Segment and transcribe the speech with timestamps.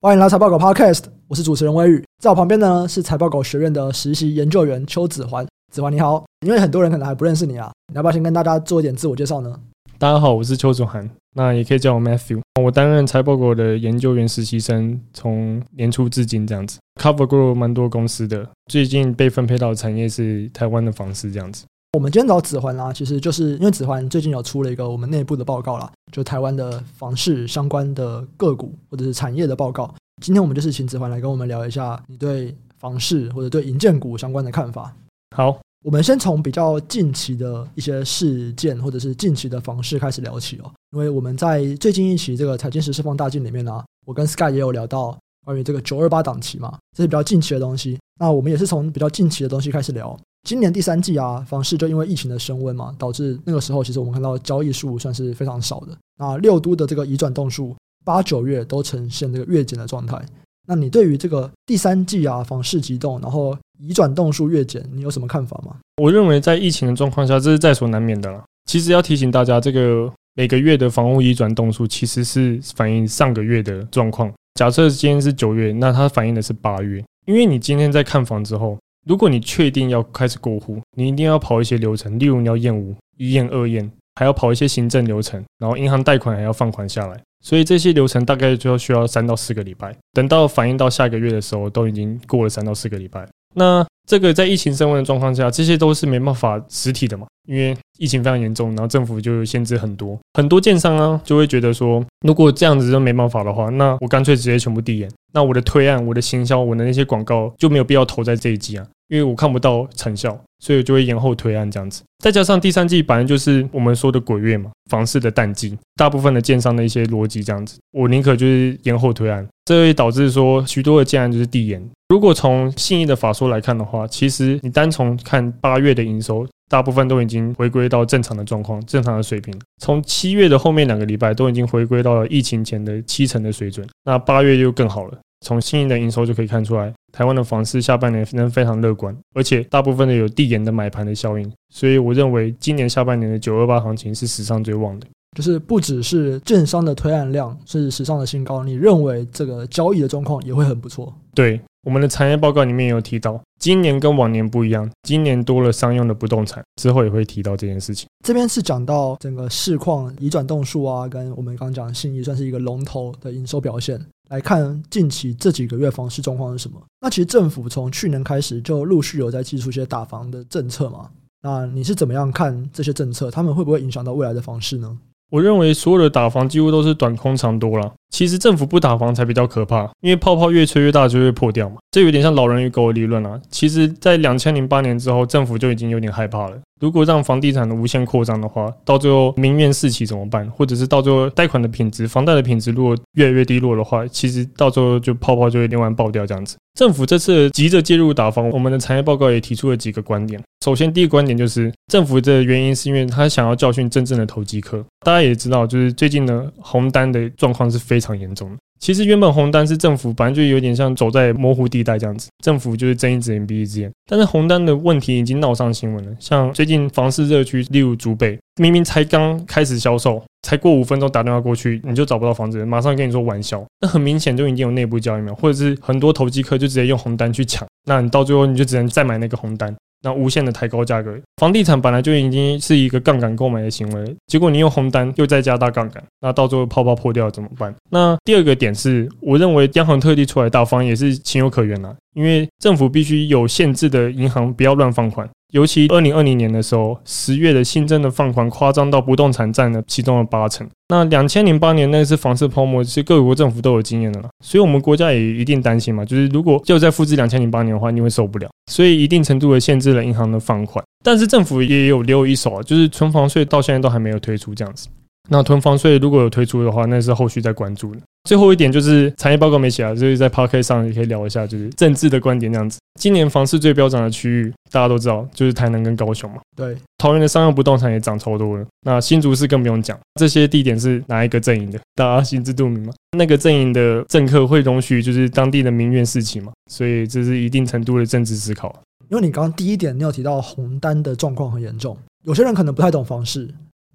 [0.00, 5.44] 欢迎来财报狗 Podcast，我是主持人威宇，在我旁边呢是财报狗学院的实习研究员邱子桓。
[5.72, 9.58] 子桓你好，因为很多人可能还不认识你啊，你要不要先跟大家做一点自我介绍呢？
[9.98, 12.40] 大家好，我是邱子桓，那也可以叫我 Matthew。
[12.62, 18.48] 我担任财报狗的研究员实习生，从年初至今这样子，cover 过蛮多公司的。
[18.70, 21.64] 最近被分配到的产业是台湾的房市这样子。
[21.92, 29.92] 我们今天找子桓啦，其实就是因为子桓最近有出了一个我们内部的报告啦，就台湾的房市相关的个股或者是产业的报告。
[30.22, 34.94] 今天我们就是请子桓来跟我们聊一下你对房市或者对银建股相关的看法。
[35.34, 47.98] 好，我们先从比较近期的一些事件或者是近期的房市开始聊起哦，因为我们在最近一期这个财经时事放大镜里面呢、啊，我跟 Sky 也有聊到关于这个九二八档期嘛，这是比较近期的东西。
[48.20, 50.14] 那我们也是从比较近期的东西开始聊。
[50.44, 55.88] 今年第三季啊，房市就因为疫情的升温嘛，导致那个时候其实我们看到交易数算是非常少的。
[56.16, 60.18] 那六都的这个移转栋数，八九月都呈现这个月减的状态。
[60.66, 65.76] 那你对于这个第三季啊，房市急动，然后移转栋数月减，你有什么看法吗？
[66.02, 68.42] 我认为在疫情的状况下，这是在所难免的了。
[68.64, 74.32] 其实要提醒大家，这个每个月的房屋移转栋数其实是反映上个月的状况。
[74.54, 78.78] 假设今天是九月，那它反映的是八月，因为你今天在看房之后。
[79.08, 89.96] 如果你确定要开始过户，你一定要跑一些流程，例如你要验屋、一验、二验，还要跑一些行政流程，然后银行贷款还要放款下来，所以这些流程大概就要需要三到四个礼拜。
[90.12, 93.26] 等到反映到下个月的时候，都已经过了三到四个礼拜。
[93.54, 108.86] 那这个在疫情升温的状况下，这些都是没办法实体的嘛，因为疫情非常严重，然后政府就限制很多，很多建商啊就会觉得说，如果这样子都没办法的话，那我干脆直接全部递延，那我的推案、我的行销、我的那些广告就没有必要投在这一季啊。
[109.08, 112.02] 因为我看不到成效，所以就会延后推案这样子。
[112.18, 121.82] 再加上第三季本来就是我们说的鬼月嘛，房市的淡季，大部分的建商的一些逻辑这样子，我宁可就是延后推案，这会导致说许多的建案就是递延。
[122.08, 129.54] 如果从信义的法说来看的话，其实你单从看八月的营收，大部分都已经回归到正常的状况、正常的水平。
[129.80, 135.18] 从七月的后面两个礼拜都已经回归到了疫情前的七成的水准，那八月就更好了。
[135.40, 145.06] 从信义的营收就可以看出来，台湾的房市下半年仍非常乐观，而且大部分的有递延的买盘的效应，所以我认为今年下半年的九二八行情是史上最旺的。
[145.36, 151.14] 就是不只是券商的推案量是史上的新高，你认为这个交易的状况也会很不错？
[151.34, 158.08] 对，我们的产业报告里面有提到，今年跟往年不一样，今年多了商用的不动产，之后也会提到这件事情。
[158.24, 164.00] 这边是讲到整个市况移转动数啊，跟我们刚刚讲的信义算是一个龙头的营收表现。
[164.28, 166.80] 来看近期这几个月房市状况是什么？
[167.00, 171.08] 那其实政府从去年开始就陆续有在祭出一些打房的政策嘛。
[171.40, 173.30] 那你是怎么样看这些政策？
[173.30, 174.98] 他们会不会影响到未来的房市呢？
[175.30, 177.94] 我认为所有的打房几乎都是短空长多了。
[178.10, 181.76] 其实政府不打房才比较可怕，因为泡泡越吹越大就会破掉嘛。
[181.90, 183.40] 这有点像老人与狗的理论啊。
[183.50, 186.56] 其实，在两千零八年之后，政府就已经有点害怕了。
[186.80, 190.48] 如果让房地产的无限扩张的话，到最后民怨四起怎么办？
[190.50, 196.56] 或者是到最后贷款的品质、房贷的品质如果越来越低落的话，其实到最后就泡泡就会另外爆掉这样子。
[196.78, 200.40] 政府这次急着介入打房，我们的产业报告也提出了几个观点。
[200.64, 204.84] 首先，第一个观点就是政府的原因是因为他想要教训真正的投机客。
[205.04, 208.56] 大家也知道，就是最近的红单的状况是非非常严重。
[208.78, 213.90] 其实原本红单是政府，本来就有点像走在模糊地带这样子，政府就是睁一只眼闭一只眼。
[214.08, 229.74] 但是红单的问题已经闹上新闻了，像最近房市热区，例如竹北，明明才刚开始销售，才过五分钟打电话过去，你就找不到房子，马上跟你说晚销，那很明显就已经有内部交易了，或者是很多投机客就直接用红单去抢，那你到最后你就只能再买那个红单。
[230.02, 237.74] 那无限的抬高价格，房地产本来就已经是一个杠杆购买的行为，结果你用红单又再加大杠杆，那到最后泡泡破掉怎么办？
[237.90, 245.28] 那第二个点是，我认为央行特地出来大方也是情有可原啦，因为政府必须有限制的银行不要乱放款。
[245.52, 250.68] 尤其二零二零年的时候，十月的新增的放款夸张到不动产占了其中的八成。
[250.88, 258.48] 那两千零八年那次房市泡沫，其实各国政府都有经验的了，所以我们国家也一定担心嘛，就是如果就再复制两千零八年的话，你会受不了。
[258.70, 264.88] 所以一定程度的限制了银行的放款，但是政府也有留一手啊，就是存房税到现在都还没有推出这样子。
[265.28, 268.00] 那囤房税如果有推出的话，那是后续再关注的。
[268.24, 272.78] 最后一点就是产业报告没写啊，就是在 Podcast 上也可以聊一下，就是政治的观点这样子。
[272.98, 276.38] 今年房市最飙涨的区域，大家都知道，就是台南跟高雄嘛。
[276.56, 278.66] 对，桃园的商用不动产也涨超多了。
[278.82, 281.78] 那新竹市更不用讲，这些地点是哪一个阵营的？
[281.94, 282.92] 大家心知肚明嘛。
[283.16, 286.52] 那个阵营的政客会容许就是当地的民怨四起嘛？
[286.70, 288.74] 所以这是一定程度的政治思考。
[289.08, 293.48] 因为你刚刚第一点你有提到红单的状况很严重，有些人可能不太懂房市，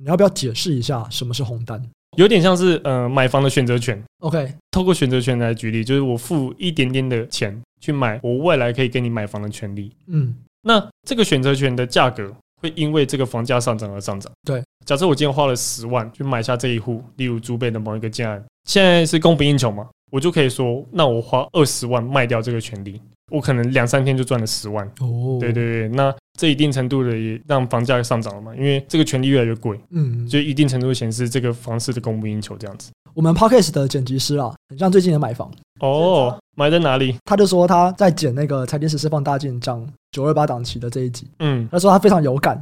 [0.03, 1.81] 你要不要解释一下什么是红单？
[2.17, 4.01] 有点像是呃买房的选择权。
[4.19, 9.89] OK，透过选择权来举例，就是我付一点点的钱去买我未来可以给你买房的权利。
[10.07, 12.29] 嗯，那这个选择权的价格
[12.61, 14.29] 会因为这个房价上涨而上涨。
[14.45, 23.01] 对，假设我今天花了十万去买下这一户，例如竹北的某一个建案，现在是供不应求嘛，我就可以说，那我花二十万卖掉这个权利。
[23.31, 24.85] 我可能两三天就赚了十万。
[24.99, 32.91] 哦，对对对，那这一定程度的也让房价上涨了嘛，因为这个权利越来越贵，嗯，就一定程度显示这个房市的供不应求这样子。
[33.13, 35.51] 我们 Podcast 的剪辑师啊，很像最近的买房。
[35.79, 37.15] 哦，买在哪里？
[37.25, 42.62] 他就说他在剪那个财经时事放大镜讲九二八档期的这一集，嗯，他说他非常有感，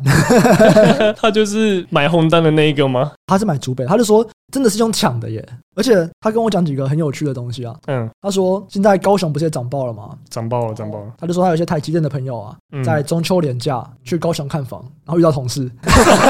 [1.19, 3.12] 他就是买红单的那一个吗？
[3.27, 5.45] 他是买竹北，他就说真的是用抢的耶，
[5.75, 10.18] 而且他跟我讲几个很有趣的东西啊，嗯，他说现在高雄不是也涨爆了吗？
[10.30, 12.56] 涨爆了，涨爆了，他就说他有些台积电的朋友啊，
[12.86, 15.69] 在中秋连假去高雄看房，然后遇到同事。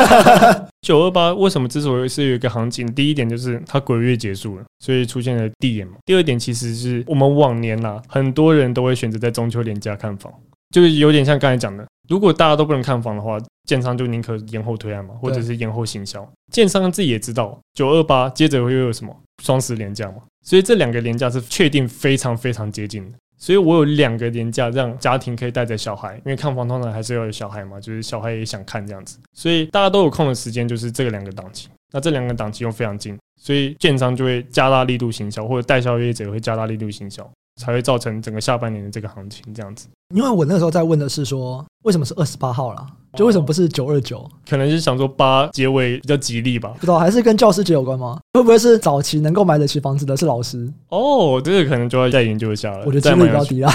[0.81, 2.91] 九二八为什么之所以是有一个行情？
[2.95, 5.93] 第一点就是它鬼月结束了，所以出现了地点嘛。
[6.03, 10.33] 第二点其实是我们往年呐，很多人都会选择在中秋连假看房。
[10.71, 13.37] 就是有点像刚才讲的，如果大家都不能看房的话，
[13.67, 16.27] 建商就宁可延后推案嘛，或者是延后行销。
[16.51, 23.17] 建商自己也知道，九二八接着会有什么双十连假嘛，所以这两个连假是确定非常非常接近的。
[23.37, 31.67] 所以我有两个年假，让家庭可以带着小孩，因为看房通常还是要有小孩嘛，就是小孩也想看这样子，所以大家都有空的时间就是这个两个档期。
[31.91, 37.29] 那这两个档期又非常近，所以建商就会加大力度行销，或者代销业者会加大力度行销。
[37.55, 39.87] 才会造成整个下半年的这个行情这样子。
[40.13, 42.85] 因为我那个时候在问的是说，为什么是二十八号啦？
[43.13, 44.29] 就为什么不是九二九？
[44.49, 46.73] 可能是想说八结尾比较吉利吧。
[46.75, 48.19] 不知道还是跟教师节有关吗？
[48.33, 50.69] 会不会是早期能够买得起房子的是老师？
[50.89, 52.79] 哦，这个可能就要再研究一下了。
[52.85, 53.71] 我觉得机会比较低啊。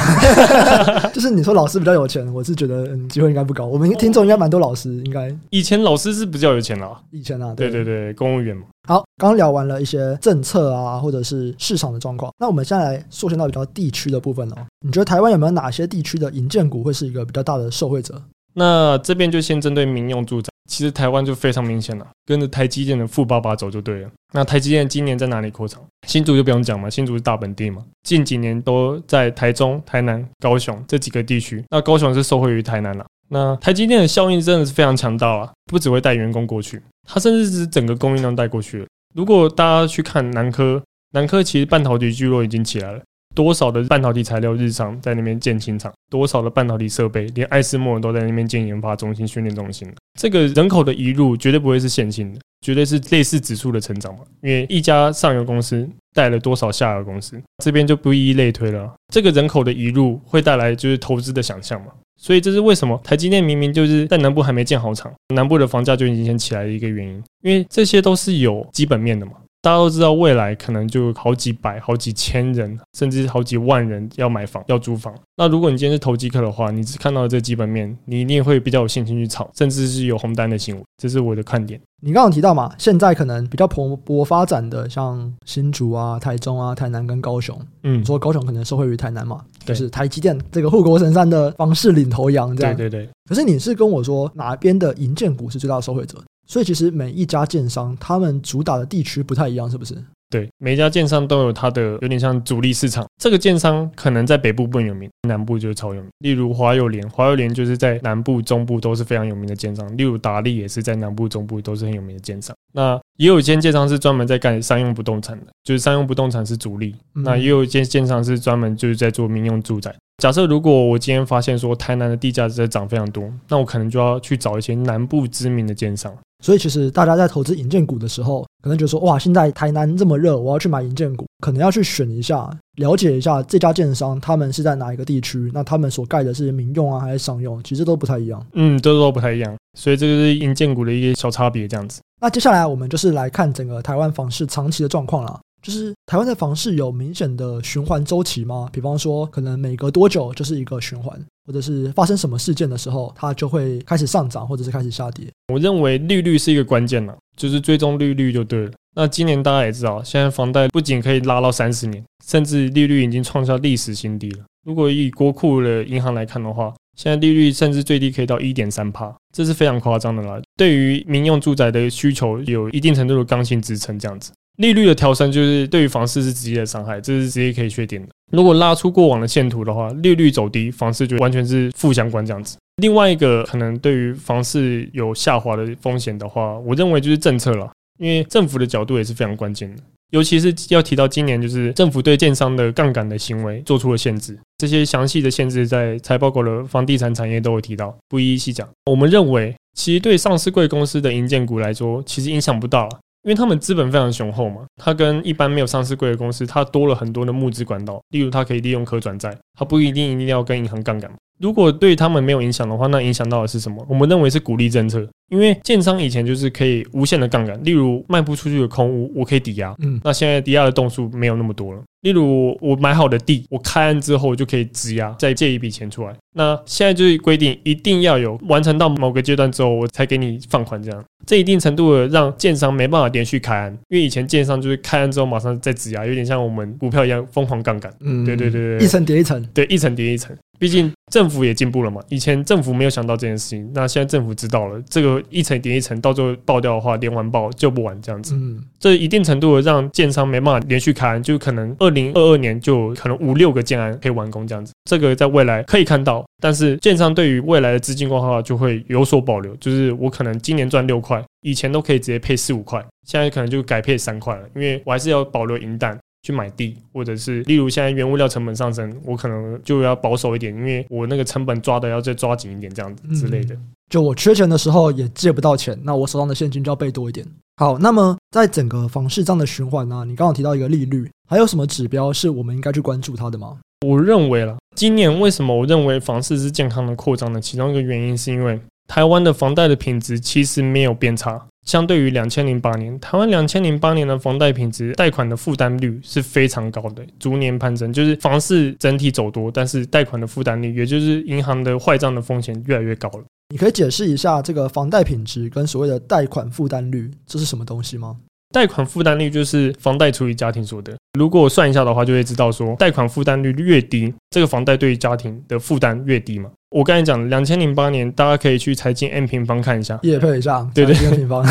[1.12, 3.64] 就是你说老师比较有钱，我是觉得嗯机会应该不高。
[3.64, 7.00] 我们听众应该蛮多老师，应该以前老师是比较有钱啦。
[7.10, 8.64] 以前啊，对对对，公务员嘛。
[8.86, 12.32] 好，刚聊完了一些政策啊，或者是市场的状况。
[12.38, 14.54] 那我们现在来缩小到比较地区的部分哦。
[14.80, 18.22] 你觉得台湾有没有哪些地区的营建股会是一个比较大的受惠者？
[18.54, 24.10] 那这边就先针对民用住宅，其实台湾就非常明显了，跟着台积电的富爸爸走就对了。
[24.32, 25.82] 那台积电今年在哪里扩厂？
[26.06, 31.62] 新竹就不用讲嘛，新竹是大本地嘛，近几年都在台中、台南、高雄这几个地区。
[31.70, 33.04] 那高雄是受惠于台南了。
[33.28, 36.80] 那台积电的效应真的是非常强大啊，不只会带员工过去。
[37.08, 38.86] 它甚至是整个供应链带过去了。
[39.14, 40.82] 如果大家去看南科，
[41.12, 43.00] 南科其实半导体聚落已经起来了，
[43.34, 49.90] 多少的半导体材料日常在那边建新厂，多少的半导体设备，连艾斯摩尔都在那边建研发中心、训练中心。
[50.18, 54.20] 这个人口的移入绝对不会是线性的，绝对是类似指数的成长嘛。
[54.42, 58.92] 因为一家上游公司带了多少下游公司，这边就不一一类推了。
[59.12, 61.88] 这个人口的移入会带来就是投资的想象嘛。
[62.16, 69.32] 所以这是为什么台积电明明就是在南部还没建好厂，南部的房价就已经先起来的一个原因，因为这些都是有基本面的嘛。
[69.66, 75.12] 大家都知道，未来可能就好几百、好几千人，甚至好几万人要买房、要租房。
[75.36, 80.82] 那如果你今天是投机客的话，你只看到这基本面，你一定会比较有信心去炒，甚至是有红单的行为。
[80.98, 81.80] 这是我的看点。
[82.00, 87.60] 你刚刚提到嘛，现在可能比较蓬勃发展的，像新竹啊、台中啊、台南跟高雄。
[87.82, 92.76] 嗯，说高雄可能受惠于台南嘛，就是台积电这个护国神山的房市领头羊，这样。
[92.76, 93.10] 对对对。
[93.28, 96.22] 可是你是跟我说哪边的银建股是最大的受惠者？
[96.46, 99.96] 所以其实每一家建商，他们主打的地区不太一样，是不是？
[100.28, 103.06] 对，每一家建商都有它的有点像主力市场。
[103.16, 106.10] 这个建商可能在北部不有名，南部就是超有名。
[106.18, 109.96] 例如华友联，华友联就是在南部、中部都是非常有名的建商。
[109.96, 112.54] 例如达利也是在南部、中部都是很有名的建商。
[112.72, 116.96] 那也有一间建商是专门在干商用不动产的，就是商用不动产是主力。
[117.14, 119.94] 那也有一间建商是专门就是在做民用住宅。
[120.18, 126.12] 假设如果我今天发现说台南的地价在涨非常多，那我可能就要去找一些南部知名的建商。
[126.42, 138.44] 所以其实大家在投资银建股的时候，可能觉得说哇，现在台南这么热，我要去买银建股，可能要去选一下，了解一下这家建商他们是在哪一个地区，那他们所盖的是民用啊还是商用，其实都不太一样。
[138.54, 139.54] 嗯，都都不太一样。
[139.78, 142.00] 所以这个是银建股的一个小差别，这样子。
[142.20, 145.40] 那接下来我们就是来看整个台湾房市长期的状况了。
[145.66, 148.68] 就是台湾的房市有明显的循环周期吗？
[148.72, 155.26] 比方说，可能每隔多久就是一个循环，或者是发生什么事件的时候，它就会开始上涨，或者是开始下跌。
[155.52, 158.70] 我认为利率是一个关键了，就是追踪利率就对了。
[158.94, 164.44] 那今年大家也知道，现在房贷不仅可以拉到三十年，甚至利率已经创下历史新低了。
[164.64, 170.40] 如果以国库的银行来看的话，现在利率甚至最低可以到一点三趴，这是非常夸张的啦。
[170.56, 174.30] 对于民用住宅的需求，有一定程度的刚性支撑，这样子。
[174.56, 178.08] 利率的调升就是对于房市是直接的伤害，这是直接可以确定的。
[178.32, 182.56] 如果拉出过往的线图的话，利率走低，房市就完全是负相关这样子。
[182.76, 187.70] 另外一个可能对于房市有下滑的风险的话，我认为就是政策了。
[187.98, 189.82] 因为政府的角度也是非常关键的。
[190.10, 198.68] 尤其是要提到今年，就是政府对建商的杠杆的行为做出了限制，这些详细的限制在财报狗的房地产产业都会提到，不一一细讲。
[198.84, 202.86] 我们认为，其实对上市贵公司的银建股来说，其实影响不大，
[203.26, 211.10] 因为他们资本非常雄厚嘛，他跟一般没有上市贵的公司，他多了很多的募资管道，例如他可以利用可转债，他不一定一定要跟银行杠杆。
[211.40, 213.84] 如果对他们没有影响的话，那影响到的是什么？
[213.88, 221.82] 我们认为是鼓励政策，因为建商以前就是可以无限的杠杆，例如卖不出去的空屋，我可以抵押，嗯，那现在抵押的栋数没有那么多了。
[222.02, 226.14] 例如我买好的地，我开案之后就可以质押，再借一笔钱出来。
[226.34, 237.92] 那现在就是规定，一定要有完成到某个阶段之后，我才给你放款，这样，这一定程度的让建商没办法连续开案，因为以前建商就是开案之后马上再质押，有点像我们股票一样疯狂杠杆。
[238.00, 240.36] 嗯，对对对对，一层叠一层，对，一层叠一层。
[240.58, 248.34] 毕竟政府也进步了嘛，以前政府没有想到这件事情，那现在政府知道了，这个一层叠一层，到最后爆掉的话，连环爆救不完这样子。
[248.34, 254.72] 嗯，这一定程度的让建商没办法连续开案，就可能二零二二年就可能五六个建案可以完工这样子。
[254.88, 265.98] 这个在未来可以看到，但是建商对于未来的资金规划就会有所保留，就是我可能今年赚六块，以前都可以直接配四五块，现在可能就改配三块了，因为我还是要保留银弹。
[266.26, 273.56] 去买地，或者是例如现在原物料成本上升，我可能就要保守一点，因为我那个成本抓的要再抓紧一点，这样子之类的。
[273.88, 277.24] 就我缺钱的时候也借不到钱，那我手上的现金就要备多一点。
[277.58, 283.56] 好，那么在整个房市这样的循环呢，你刚刚提到一个利率，还有什么指标是我们应该去关注它的吗？
[283.86, 287.40] 我认为啦，今年为什么我认为房市是健康的扩张呢？
[287.40, 291.40] 其中一个原因是因为台湾的房贷的品质其实没有变差。
[291.66, 297.92] 相对于两千零八年，台湾两千零八年的房贷品质、贷款的负担率是非常高的，逐年攀升。
[297.92, 303.24] 就是房市整体走多，但是贷款的负担率，也就是银行的坏账的风险越来越高了。
[303.48, 308.16] 你可以解释一下这个房贷品质跟所谓的贷款负担率，这是什么东西吗？
[308.54, 310.96] 贷款负担率就是房贷除以家庭所得。
[311.18, 316.48] 如果我算一下的话，就会知道说，贷款负担率越低，这个房贷对于家庭的负担越低嘛。
[316.70, 321.44] 我刚才讲，两千零八年，大家可以去财经 M 平方看一下，叶配一下，对对，M 平方，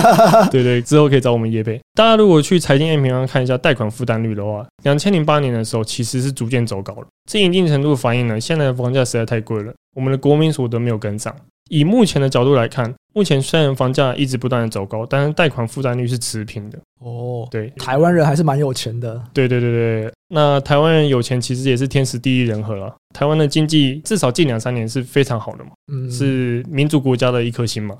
[0.50, 1.78] 对对，之后可以找我们叶配。
[1.94, 11.34] 大家如果去财经 M 平方看一下贷款负担率的话，两千零八年的时候其实是逐渐走高了，这一定程度反映了现在的房价实在太贵了，我们的国民所得没有跟上。
[11.72, 16.78] 以目前的角度来看，目前虽然房价一直不断的走高，但是贷款负担率是持平的。
[17.00, 19.18] 哦，对，台湾人还是蛮有钱的。
[19.32, 22.94] 对对对对，那台湾人有钱其实也是天时地利人和了。
[23.14, 27.96] 台湾的经济至少近两三年是非常好的嘛，嗯，是民主国家的一颗星嘛。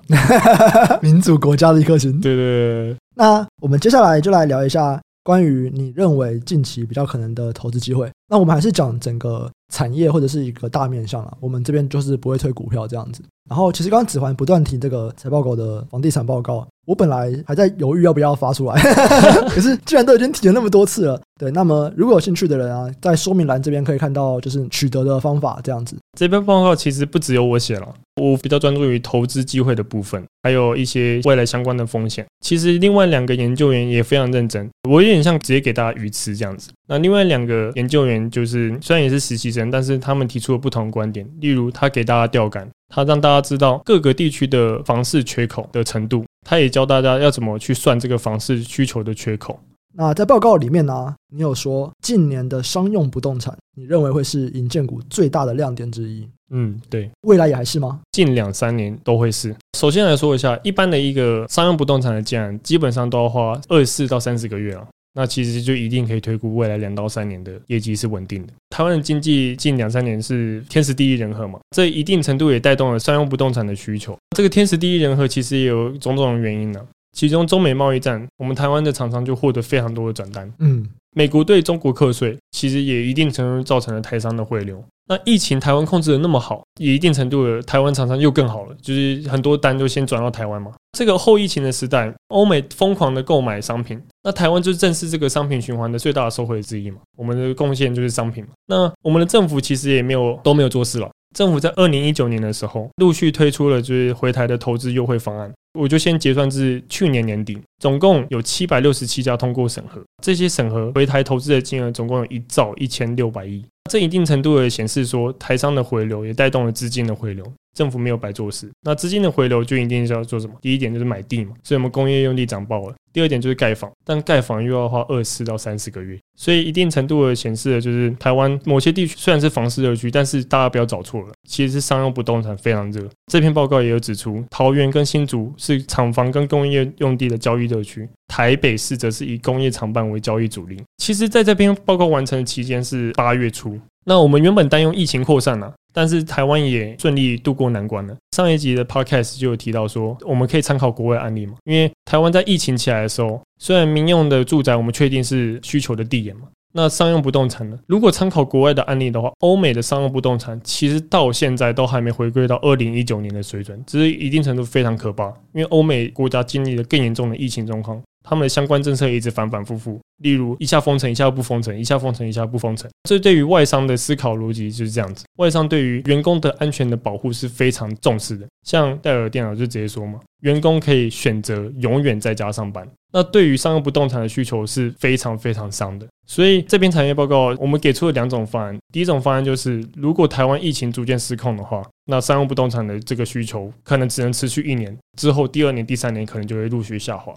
[1.01, 2.21] 民主国家的一颗星。
[2.21, 2.97] 对对对。
[3.17, 8.11] 那我们接下来就来聊一下关于你认为近期比较可能的投资机会。
[8.29, 11.35] 那我们还是讲整个产业或者是一个大面向了。
[11.41, 13.23] 我们这边就是不会推股票这样子。
[13.49, 18.81] 然后，其实刚刚子桓不断提这个财报狗的房地产报告，我本来还在犹豫要不要发出来，
[19.51, 25.97] 可是既然都已经提了那么多次了，对，那么如果有兴趣的人啊，在说明栏这边可以看到，就是取得的方法这样子。
[26.19, 27.89] 这篇报告其实不只有我写了，
[28.21, 32.25] 我比较专注于投资机会的部分，还有一些未来相关的风险。
[32.41, 36.71] 其实另外两个研究员也非常认真，我有点像直接给大家鱼吃这样子。
[36.87, 42.69] 那另外两个研究员就是虽然也是实习生，但是他们提出了不同观点，例如他给大家钓竿。
[42.95, 49.59] 他让大家知道各个地区的房市缺口的程度，他也教大家要怎么去算这个房市需求的缺口。
[49.95, 56.29] 那在报告里面呢、啊，你有说近年的商用不动产，你认为会是银建股最大的亮点之一？
[56.51, 57.11] 嗯，对。
[57.23, 58.01] 未来也还是吗？
[58.13, 59.55] 近两三年都会是。
[59.79, 64.87] 首先来说一下，一般的一个商用不动产的建案，基本上都要花二十四到三十个月啊。
[65.15, 68.53] 那其实就一定可以推估未来两到三年的业绩是稳定的。
[68.71, 74.17] 台湾的经济近两三年是天时地利人和嘛，这一定程度也带动了商用不动产的需求。
[74.37, 76.81] 这个天时地利人和其实也有种种原因呢、
[77.13, 80.51] 其中中美贸易战，我们台湾的厂商就获得非常多的转单。
[80.59, 84.83] 嗯，美国对中国课税，其实也一定程度造成了台商的回流。
[85.09, 90.73] 那疫情台湾控制的那么好，也一定程度的台湾厂商又更好了，就是很多单就先转到台湾嘛。
[90.97, 96.99] 这个后疫情的时代，欧美疯狂的购买商品，那台湾就正是这个商品循环的最大的受惠之一嘛。
[97.19, 98.51] 我们的贡献就是商品嘛。
[98.67, 101.11] 那我们的政府其实也没有都没有做事了。
[101.33, 105.53] 政府在二零一九年的时候，陆续推出了就是回台的投资优惠方案。
[105.79, 110.03] 我就先结算至去年年底，总共有七百六十七家通过审核。
[110.23, 113.65] 这些审核回台投资的金额总共有一兆一千六百亿。
[113.91, 117.45] 这一定程度的显示说，台商的回流也带动了资金的回流。
[117.75, 118.71] 政府没有白做事。
[118.83, 120.55] 那资金的回流就一定是要做什么？
[120.61, 122.95] 第一点就是买地嘛，所以我们工业用地涨爆了。
[123.13, 133.07] 第二点就是盖房，但盖房又要花二十到三十个月，所以一定程度的显示了，就是台湾某些地区虽然是房市热区，但是大家不要找错了，其实是商用不动产非常热。
[133.31, 140.79] 这篇报告也有指出，桃园跟新竹是厂房跟工业用地的交易热区，台北市则是以工业厂办为交易主力。
[140.97, 143.79] 其实，在这篇报告完成的期间是八月初。
[144.05, 148.17] 那我们原本担忧疫情扩散了，但是台湾也顺利度过难关了。
[148.37, 156.43] 上一集的 podcast 就有提到说，我们可以参考国外案例嘛，因为台湾在疫情起来的时候，虽然民用的住宅我们确定是需求的地点嘛，
[156.75, 157.79] 那商用不动产呢？
[157.87, 168.03] 如果参考国外的案例的话，欧美的商用不动产其实到现在都还没回归到二零一九年的水准，只是一定程度非常可怕，因为欧美国家经历了更严重的疫情状况。
[168.23, 172.91] 他们的相关政策一直反反复复，例如一下封城，一下不封城，一下封城，一下不封城。
[173.09, 175.25] 这对于外商的思考逻辑就是这样子。
[175.39, 178.47] 外商对于员工的安全的保护是非常重视的。
[178.65, 182.87] 像戴尔电脑就直接说嘛，员工可以选择永远在家上班。
[183.13, 186.07] 那对于商用不动产的需求是非常非常伤的。
[186.27, 188.79] 所以这篇产业报告我们给出了两种方案。
[188.93, 197.35] 第一种方案就是，如果台湾疫情逐渐失控的话，那商用不动产的这个需求可能只能持续一年，之后第二年、第三年可能就会陆续下滑。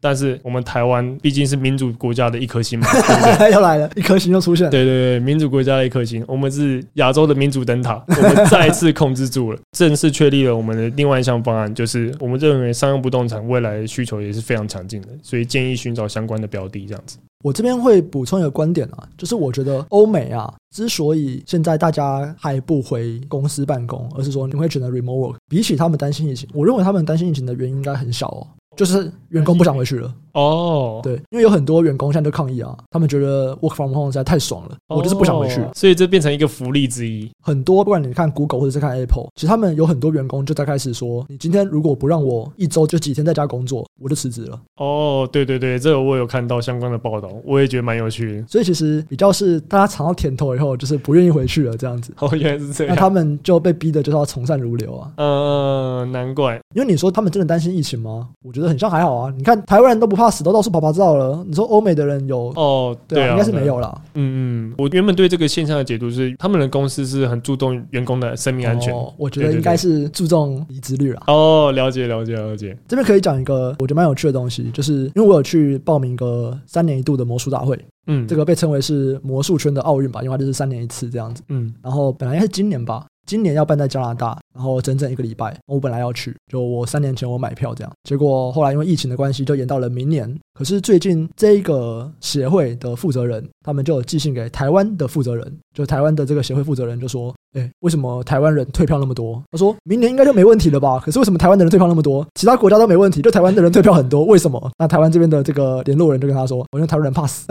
[0.00, 2.86] 但是我们台湾毕竟是民主国家的一颗星嘛，
[3.52, 4.68] 又来了，一颗星又出现。
[4.70, 17.18] 对对对，民主国家的一颗星，我们是亚洲的民主灯塔， 我们再次控制住了，正式确立了我们的另外一项方案，就是我们认为商用不动产未来的需求也是非常强劲的，所以建议寻找相关的标的这样子。
[17.42, 28.46] 我这边会补充一个观点啊，就是我觉得欧美啊，之所以现在大家还不回公司办公，而是说你会选择 remote work，比起他们担心疫情，我认为他们担心疫情的原因应该很小哦。
[28.80, 30.10] 就是员工不想回去了。
[30.32, 37.30] 哦，对，因为有很多员工现在就抗议啊，他们觉得 work from home 实在太爽了，我就是不想回去，所以这变成一个福利之一。
[37.42, 44.60] 很多不管你看 Google 或者是看 Apple，其实他们有很多员工就在开始说，你今天如果不让我一周就几天在家工作，我就辞职了。
[44.76, 48.46] 哦，对对对，这个我有看到相关的报道，我也觉得蛮有趣的。
[48.46, 52.12] 所以其实比较是大家尝到甜头以后，就是不愿意回去了这样子。
[52.20, 52.94] 哦，原来是这样。
[52.94, 55.12] 那他们就被逼的就是要从善如流啊。
[55.16, 56.60] 嗯，难怪。
[56.74, 58.28] 因为你说他们真的担心疫情吗？
[58.44, 59.32] 我觉得很像还好啊。
[59.36, 61.42] 你看台湾人都不怕死，都到处跑跑照了。
[61.48, 62.96] 你说欧美的人有哦？
[63.08, 64.00] 对啊，应该是没有啦。
[64.14, 68.94] 嗯嗯，我原本对这个现象的解读是，他们的公司是很注重员工的生命安全。
[68.94, 71.22] 哦，我觉得应该是注重离职率啦。
[71.26, 72.76] 哦，了解了解了解。
[72.86, 77.78] 这边可以讲一个我觉得蛮有趣的东西，就是因为我有去报名一个三年一度的魔术大会。
[78.06, 81.42] 嗯，这个被称为是魔术圈的奥运吧，因为它就是三年一次这样子。
[81.48, 83.06] 嗯，然后本来应该是今年吧。
[83.30, 85.56] 今年要办在加拿大，然后整整一个礼拜。
[85.66, 90.36] 我本来要去，就我三年前我买票这样，结果后来因为疫情的关系，就延到了明年。
[90.52, 101.00] 可是最近这一个协会的负责人，他们就寄信给台湾的负责人，就台湾的这个协会负责人就说：“哎，为什么台湾人退票那么多？”他说明年应该就没问题了吧？
[101.04, 102.26] 可是为什么台湾的人退票那么多？
[102.34, 104.70] 其他国家都没问题，就台湾的人退票很多，为什么？
[104.76, 107.46] 那台湾这边的这个联络人就跟他说：“我觉得台湾人怕死。”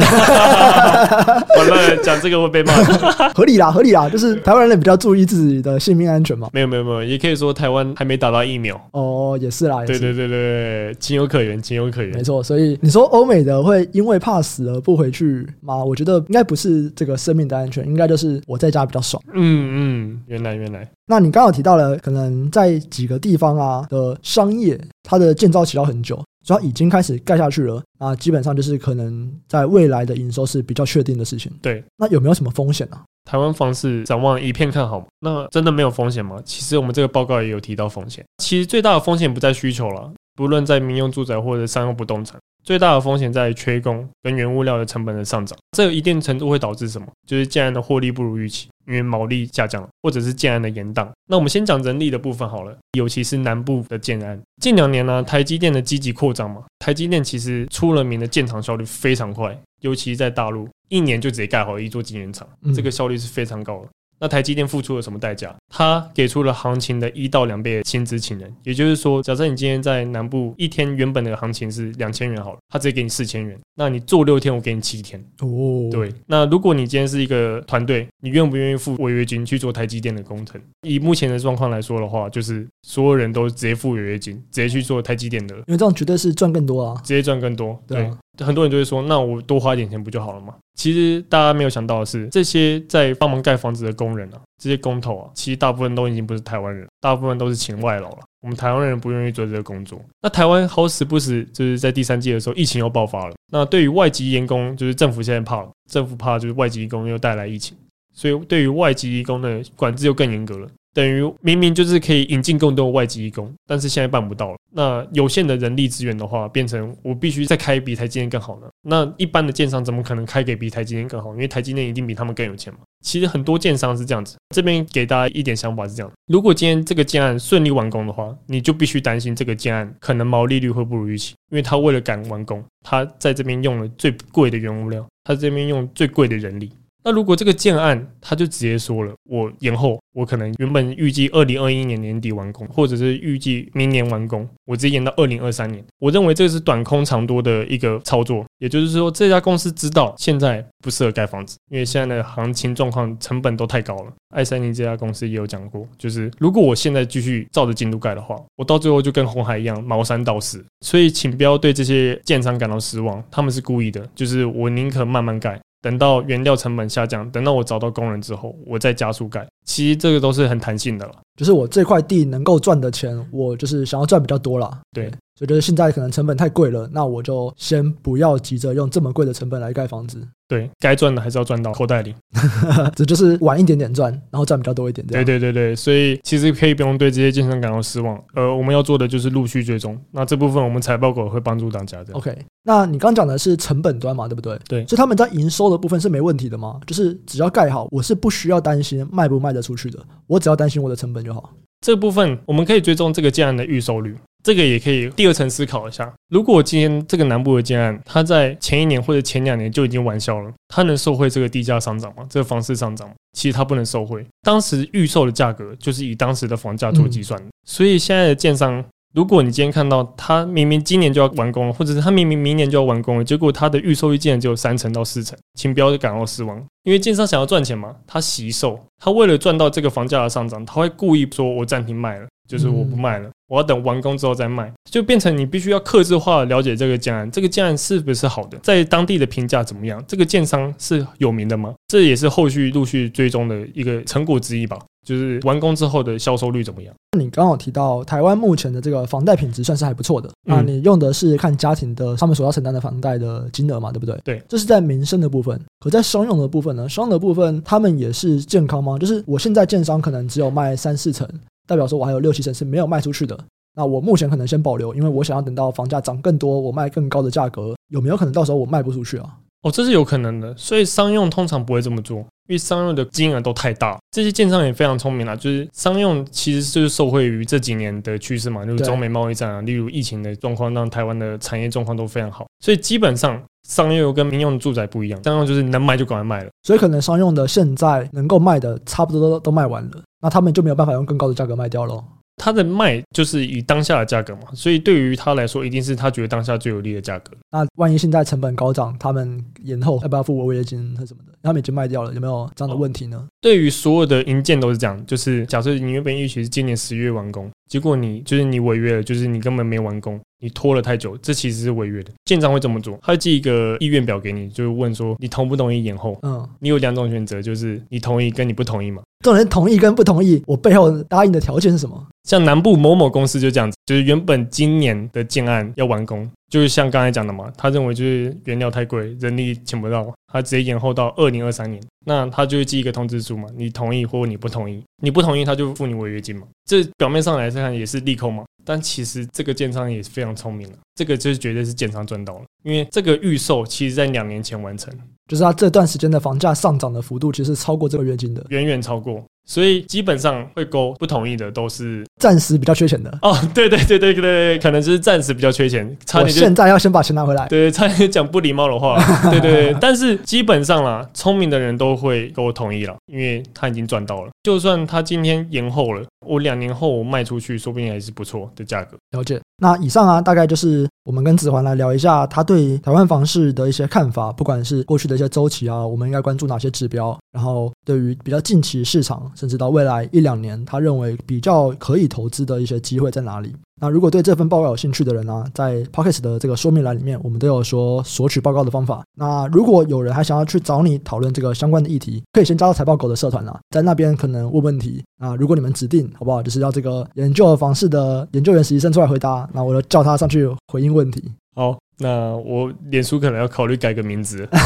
[1.57, 2.73] 完了， 讲这个会被骂。
[3.33, 6.49] 合理啦，合理啦，就是台湾人比较注意自己的性命安全嘛。
[6.51, 8.79] 没有没有没有，也可以说台湾还没打到疫苗。
[8.91, 9.99] 哦，也是啦，也是。
[9.99, 12.13] 对对对对，情有可原，情有可原。
[12.15, 12.89] 没错，所以你。
[12.89, 15.85] 说欧美的会因为怕死而不回去吗？
[15.85, 19.21] 我觉得应该不是这个生命的安全，应该就是我在家比较爽。
[19.31, 19.88] 嗯嗯，
[20.25, 20.89] 原来原来。
[21.05, 31.51] 那你刚好提到了，可能在几个地方啊的商业，它的建造期要很久，主要已经开始盖下去了啊，基本上就是可能在未来的营收是比较确定的事情。
[31.61, 32.97] 对，那有没有什么风险呢？
[33.25, 36.41] 台湾房市展望一片看好，那真的没有风险吗？
[36.43, 38.25] 其实我们这个报告也有提到风险。
[38.37, 42.39] 其实最大的风险不在需求了，不论在民用住宅或者商用不动产。
[42.63, 47.07] 最大的风险在缺工跟原物料的成本的上涨，这一定程度会导致什么？
[47.25, 51.09] 就是建案的获利不如预期，因为毛利下降了，或者是建案的延宕。
[51.27, 54.39] 那我们先讲人力的部分好了，尤其是南部的建案。
[54.61, 63.87] 近两年呢、台积电的积极扩张嘛，台积电其实出了名的建厂效率非常快，尤其在大陆，一年就直接盖好一座晶圆厂，这个效率是非常高的。
[64.19, 65.55] 那台积电付出了什么代价？
[65.69, 75.19] 他给出了行情的一到两倍的薪资请人，也就是说，假设你今天在南部一天原本的行情是两千元好了，他直接给你四千元，那你做六天，我给你七天。
[75.41, 76.13] 哦，对。
[76.27, 80.59] 那如果你今天是一个团队，你愿不愿意付违约金去做台积电的工程？
[80.81, 87.81] 以目前的状况来说的话，就是所有人都直接付违约金，直接去做台积电的，因为这样绝对是赚更多啊，直接赚更多。
[87.87, 87.97] 对。
[87.97, 90.55] 对很多人就会说，那我多花一点钱不就好了吗？
[90.75, 98.19] 其实大家没有想到的是，这些在帮忙盖房子的工人啊，这些工头啊，其实大部分都已经不是台湾人，大部分都是请外劳了。
[98.41, 100.01] 我们台湾人不愿意做这个工作。
[100.21, 103.33] 那台湾好死不死，就是在第三季的时候，疫情又爆发了。
[103.51, 107.75] 那对于外籍员工，就是政府现在怕了，政府怕就是外籍员工又带来疫情，
[108.13, 110.69] 所以对于外籍员工的管制又更严格了。
[110.93, 114.57] 等于明明就是可以引进更多外籍义工，但是现在办不到了。
[114.71, 118.67] 那有限的人力资源的话，变成我必须再开比台积电更好呢？
[118.81, 121.31] 那一般的建商怎么可能开给比台积电更好？
[121.33, 122.79] 因为台积电一定比他们更有钱嘛。
[123.01, 124.35] 其实很多建商是这样子。
[124.53, 136.71] 这边给大家一点想法是这样：如果今天这个建案顺利完工的话，你就必须担心这个建案可能毛利率会不如预期，因为他为了赶完工，他在这边用了最贵的原物料，他这边用最贵的人力。
[137.03, 145.83] 那如果这个建案，他就直接说了，我延后，我可能原本预计二零二一年年底完工，或者是预计明年完工，我直接延到二零二三年。
[145.99, 154.13] 我认为这是短空长多的一个操作，也就是说，这家公司知道现在不适合盖房子，因为现在的行情状况成本都太高了。
[154.35, 160.63] 爱三尼这家公司也有讲过，就是如果我现在继续照着进度盖的话，我到最后就跟红海一样毛三到四。
[160.81, 165.59] 所以，请不要对这些建商感到失望，他们是故意的，就是我宁可慢慢盖。
[165.81, 169.47] 等到原料成本下降，等到我找到工人之后，我再加速盖。
[169.65, 174.79] 其实这个都是很弹性的了，就是我这块地能够赚的钱，我就是想要赚比较多啦。
[174.91, 175.11] 对。
[175.39, 180.21] 所以就是现在可能成本太贵了，那我就先不要急着用这么贵的成本来盖房子。
[180.49, 182.13] 对，该赚的还是要赚到口袋里，
[182.93, 185.05] 这就是晚一点点赚，然后赚比较多一点。
[185.07, 188.21] 对对对对，所以其实可以不用对这些建商感到失望。
[188.33, 192.13] 呃，我们要做的就是陆续追踪，那这部分我们财报狗会帮助大家的。
[192.15, 194.59] OK，那你刚讲的是成本端嘛，对不对？
[194.67, 196.81] 对，所以他们在营收的部分是没问题的吗？
[196.85, 201.53] 就是只要盖好，我是不需要担心卖不卖得出去的，我只要担心我的成本就好。
[201.79, 204.17] 这部分我们可以追踪这个建案的预售率。
[204.43, 212.25] 这个也可以第二层思考一下，如果今天这个南部的建案，它在前一年或者前两年就已经完销了，它能受惠这个地价上涨吗？
[212.29, 213.15] 这个房市上涨吗？
[213.33, 218.83] 其实它不能受惠，当时预售的价格就是以当时的房价做计算的，所以现在的建商。
[219.15, 241.75] 如果你今天看到他明明今年就要完工了，或者是他明明明年就要完工了，结果他的预售率竟然只有三成到四成，请不要感到失望，因为建商想要赚钱嘛，他惜售，他为了赚到这个房价的上涨，他会故意说我暂停卖了，就是我不卖了，我要等完工之后再卖，就变成你必须要克制化了解这个建案，这个建案是不是好的，在当地的评价怎么样，这个建商是有名的吗？
[241.87, 244.79] 这也是后续陆续追踪的一个成果之一吧。
[245.05, 246.93] 就是完工之后的销售率怎么样？
[247.17, 250.29] 你刚好提到台湾目前的这个房贷品质算是还不错的。
[250.43, 254.19] 那你用的是看家庭的他们所要承担的房贷的金额嘛，对不对？
[254.23, 255.59] 对，这是在民生的部分。
[255.79, 256.87] 可在商用的部分呢？
[256.87, 258.99] 商用的部分他们也是健康吗？
[258.99, 261.27] 就是我现在建商可能只有卖三四成，
[261.69, 263.39] 代表说我还有六七成是没有卖出去的。
[263.75, 269.37] 那我目前可能先保留，因为我想要等到房价涨更多，我卖更高的价格，有没有可能到时候我卖不出去啊？
[269.61, 270.55] 哦，这是有可能的。
[270.57, 272.25] 所以商用通常不会这么做。
[272.47, 275.35] 因为商用的金额都太大，这些建商也非常聪明啦。
[275.35, 282.47] 就是商用其实就是受惠于这几年的趋势嘛，就是中美贸易战啊，例如疫情的状况，让台湾的产业状况都非常好。
[282.59, 286.49] 所以基本上商用跟民用住宅不一样，商用就是能卖就赶快卖了。
[286.63, 292.03] 所以可能商用的现在能够卖的差不多都都卖完了，那他们就没有办法用更高的价格卖掉喽。
[292.41, 297.33] 他的卖就是以当下的价格嘛，所以对于他来说，一定是他觉得当下最有利的价格。
[297.51, 301.33] 那万一现在成本高涨，他们延后要不要付违约金和什么的？
[301.43, 303.17] 他们已经卖掉了，有没有这样的问题呢？
[303.17, 310.17] 哦，对于所有的营建都是这样，就是假设你原本预期是今年十月完工，结果你就是你违约了，就是你根本没完工。
[310.39, 312.11] 你拖了太久，这其实是违约的。
[312.25, 316.17] 建商会这么做，他会寄一个意愿表给你，就是问说你同不同意延后。
[316.23, 319.01] 嗯，你有两种选择，就是你同意跟你不同意嘛。
[319.19, 322.07] 这种人同意跟不同意，我背后答应的条件是什么？
[322.23, 331.81] 像南部某某公司就这样子，就是原本今年的建案要完工，就是像刚才讲的嘛，他认为就是原料太贵，人力请不到，他直接延后到二零二三年。
[332.05, 336.47] 那他就会寄一个通知书嘛，你同意或你不同意，你不同意他就付你违约金嘛。
[336.65, 338.45] 这表面上来看也是利空嘛。
[338.69, 344.93] 但其实这个建商也是非常聪明的，这个就是绝对是建商赚到了，因为这个预售其实在两年前完成，
[345.27, 349.25] 就是他这段时间的房价上涨的幅度其实是超过这个月经的，远远超过。
[349.49, 358.95] 所以基本上会勾不同意的都是暂时比较缺钱的哦， 对对对对对对，可能就是暂时比较缺钱，差点现在要先把钱拿回来，对， 差点讲不礼貌的话，
[359.31, 368.95] 对对对，但是基本上啦，聪明的人都会跟我同意了，因为他已经赚到了，就算他今天延后了，我两年后我卖出去，说不定还是不错的价格。
[369.17, 369.41] 了解。
[369.61, 383.55] 那以上啊，大概就是我们跟子桓来聊一下他对台湾房市的一些看法，不管是过去的一些周期啊，我们应该关注哪些指标，然后对于比较近期市场，甚至到未来一两年，他认为比较可以投资的一些机会在哪里。
[383.81, 389.01] 那如果对这份报告有兴趣的人呢、在 Pocket 的这个说明栏里面，我们都有说索取报告的方法。
[389.15, 395.33] 那如果有人还想要去找你讨论这个相关的议题，可以先加到财报狗的社团啊，在那边可能问问题啊。
[395.37, 401.23] 如果你们指定好不好，就是要这个研究房市的研究员实习生出来回答，那我就叫他上去回应问题。
[401.55, 401.79] 好。
[402.01, 404.47] 那我脸书可能要考虑改个名字。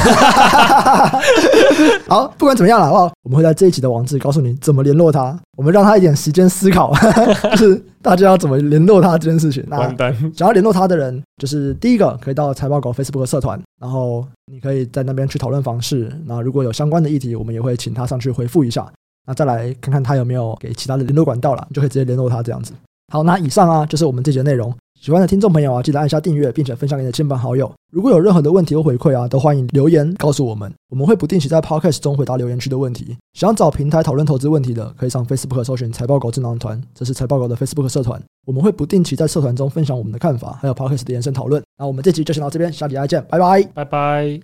[2.07, 3.11] 好，不管怎么样了，好不好？
[3.23, 6.93] 我们会在这一集的网址告诉你怎么联络他，我们让他一点时间思考，
[7.51, 9.63] 就是大家要怎么联络他这件事情。
[9.67, 10.15] 那完蛋！
[10.35, 16.11] 想要联络他的人，就是第一个可以到财报狗 Facebook 社团，然后你可以在那边去讨论房事。
[16.25, 18.85] 那如果有相关的议题，我们也会请他上去回复一下。
[19.25, 22.73] 那再来看看他有没有给其他的联络管道了，你就可以直接联络他这样子。
[23.11, 24.71] 好，那以上啊就是我们这集的内容。
[25.03, 27.69] 喜欢的听众朋友啊，记得按下订阅，并且分享给你的亲朋好友。
[27.91, 33.17] 如果有任何的问题或回馈啊，都欢迎留言告诉我们，我们会不定期在 Podcast 中回答留言区的问题。
[33.33, 38.17] 想要找平台讨论投资问题的，可以上 Facebook 搜寻“财报狗智囊团”，这是财报狗的 Facebook 社团。
[38.45, 41.61] 我们会不定期在社团中分享我们的看法，还有 Podcast 的延伸讨论。
[41.77, 44.41] 那我们这集就先到这边，下集再见，拜拜，拜拜。